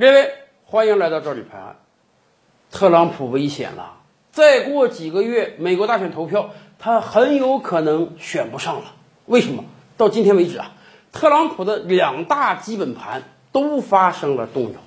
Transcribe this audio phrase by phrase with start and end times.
[0.00, 0.32] 各位
[0.64, 1.76] 欢迎来到这里拍案。
[2.70, 3.98] 特朗普危险了，
[4.32, 8.94] 再过几个月美国大选投票，他很有可能选不上了。
[9.26, 9.66] 为什么？
[9.98, 10.72] 到今天为止啊，
[11.12, 14.78] 特朗普的两大基本盘都发生了动摇。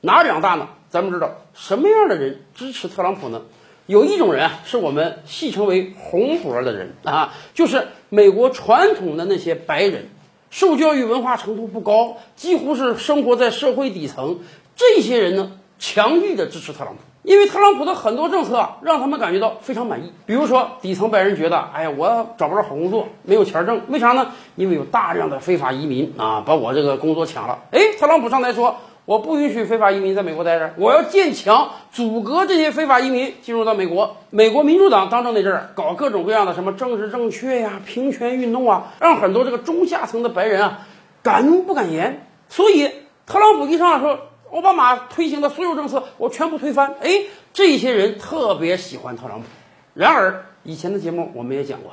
[0.00, 0.68] 哪两大呢？
[0.88, 3.42] 咱们知道什么样的人支持特朗普呢？
[3.86, 10.10] 有一种人啊，是我们戏称为“红脖”的人啊，就是美国传统的那些白人，
[10.54, 14.38] 受教育文化程度不高，几乎是生活在社会底层。
[14.76, 15.50] 这些人呢，
[15.80, 20.12] 强力的支持特朗普，因为特朗普的很多政策啊，让他们感觉到非常满意。
[20.26, 24.28] 比如说，底层白人觉得，哎呀，我找不着好工作，没有钱挣，为啥呢？
[24.54, 27.58] 因为有大量的非法移民啊，把我这个工作抢了。
[27.72, 28.76] 哎，特朗普上台说。
[29.04, 34.16] 我不允许非法移民在美国待着，我要建墙阻隔这些非法移民进入到美国。
[34.30, 40.86] 美国民主党当政那阵儿，搞各种各样的什么政治正确呀、平权运动啊，让很多这个中下层的白人啊
[41.22, 42.26] 敢怒不敢言。
[42.48, 42.90] 所以
[43.26, 44.18] 特朗普一上来说，
[44.50, 46.94] 奥巴马推行的所有政策我全部推翻。
[47.02, 49.46] 哎，这些人特别喜欢特朗普。
[49.92, 51.92] 然而以前的节目我们也讲过。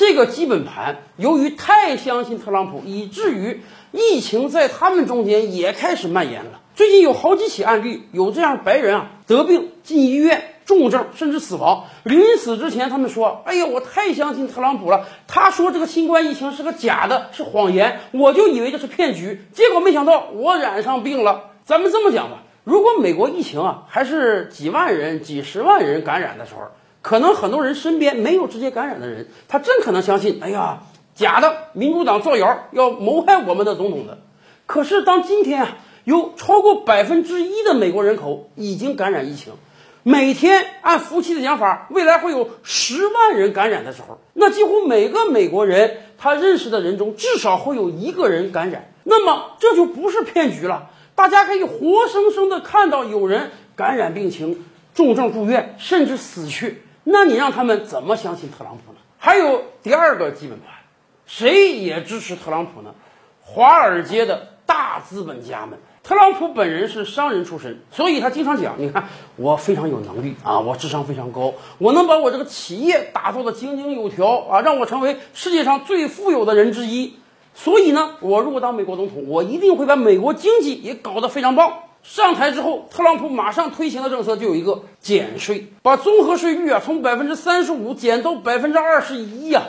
[0.00, 3.60] 这个基本盘由于太相信特朗普，以至于
[3.92, 6.62] 疫情在他们中间也开始蔓延了。
[6.74, 26.62] 最近有好几起案例，有这样白人啊得病进医院重症甚至死亡，临死之前他们说：“哎呀，我太相信特朗普了，他说这个新冠疫情是个假的，是谎言，我就以为这是骗局，结果没想到我染上病了。”咱们这么讲吧，如果美国疫情啊还是几万人、几十万人感染的时候。
[27.02, 30.82] 可能很多人身边没有直接感染的人，他真可能相信，哎呀，
[31.14, 34.18] 假的，民主党造谣要谋害我们的总统的。
[34.66, 39.54] 可是当今天啊，有超过百分之一的美国人口已经感染疫情，
[40.02, 54.64] 每天按夫妻的讲法，未来会有十万人感染的时候，那几乎每个美国人他认识的人中至少会有一个人感染，那么这就不是骗局了，大家可以活生生的看到有人感染病情，
[54.94, 56.82] 重症住院，甚至死去。
[57.04, 58.98] 那你让他们怎么相信特朗普呢？
[59.18, 60.68] 还有第二个基本盘，
[61.26, 62.94] 谁也支持特朗普呢？
[63.42, 65.78] 华尔街的大资本家们。
[66.02, 77.16] 特朗普本人是商人出身，所以他经常讲：“你看，我非常有能力啊，我智商非常高，我能把我这个企业打造的井井有条啊，让我成为世界上最富有的人之一。
[77.54, 81.72] 所以呢，我如果当美国总统，我一定会把美国经济也搞得非常棒。”
[82.02, 89.62] 上台之后，特朗普马上推行的政策就有一个减税，把综合税率啊从百分之三十五减到百分之二十一呀。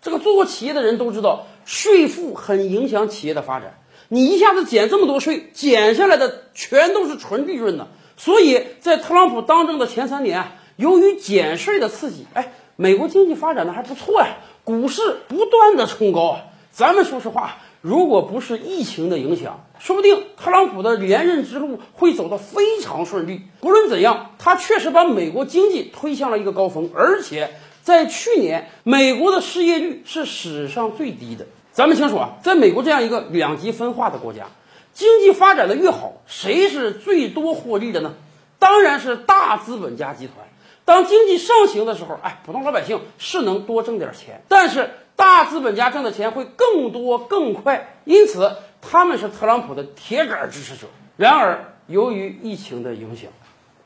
[0.00, 3.78] 这个做过企业的人都知道，税负很影响企业的发展。
[4.08, 7.88] 你一下子减这么多税，减下来的全都是纯利润呢。
[8.16, 10.44] 所以在特朗普当政的前三年，
[10.76, 16.40] 由于减税的刺激，哎，美国经济发展的还不错呀，股市不断的冲高啊。
[16.70, 17.56] 咱们说实话。
[17.80, 23.40] 如果不是疫情的影响，说不定特朗普的连任之路会走得非常顺利。
[23.58, 27.50] 不论怎样，他确实把美国经济推向了一个高峰，而且
[27.82, 31.46] 在去年，美国的失业率是史上最低的。
[31.72, 34.46] 咱们清楚啊，在美国这样一个两极分化的国家，
[34.94, 38.14] 经济发展的越好，谁是最多获利的呢？
[38.60, 40.46] 当然是大资本家集团。
[40.84, 44.90] 当经济上行的时候，哎，普通老百姓是能多挣点钱，但是。
[45.14, 50.88] 大资本家挣的钱会更多更快，因此他们是特朗普的铁杆支持者。
[51.16, 53.30] 然而，由于疫情的影响，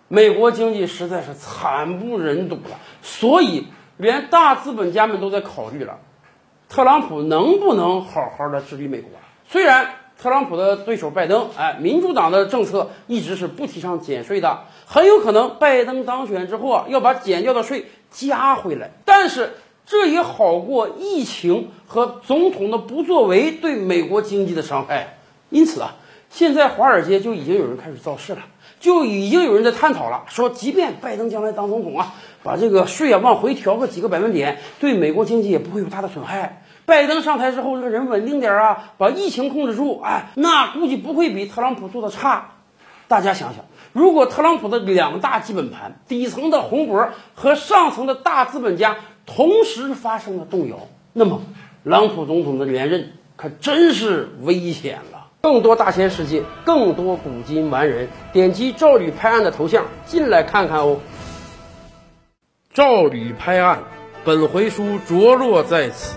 [0.09, 3.67] 美国经济实在是惨不忍睹了，所以
[3.99, 5.99] 连大资本家们都在考虑了：
[6.71, 9.11] 特朗普能不能好好的治理美国？
[9.49, 19.50] 虽然特朗普的对手拜登，哎，民主党的政策一直是不提倡减税的，很有可能拜登当选之后啊，要把减掉的税加回来，但是。
[19.88, 25.19] 这也好过疫情和总统的不作为对美国经济的伤害。
[25.49, 25.94] 因此啊，
[26.28, 28.41] 现在华尔街就已经有人开始造势了，
[28.81, 36.65] 就已经有人在探讨了，说即便拜登将来当总统啊，把这个税啊往回调个几个百分点，对美国经济也不会有大的损害。
[36.86, 42.53] 拜登上台之后，这个人稳定点啊，把疫情控制住，哎，那估计不会比特朗普做的差。
[43.09, 48.97] 大家想想，如果特朗普的两大基本盘，底层的红脖和上层的大资本家。
[49.28, 51.41] 同时发生了动摇，那么，
[51.83, 55.27] 朗普总统的连任可真是危险了。
[55.41, 61.00] 更多大千世界，更多古今完人，点击赵吕拍案的头像进来看看哦。
[62.72, 63.82] 赵吕拍案，
[64.24, 66.16] 本回书着落在此。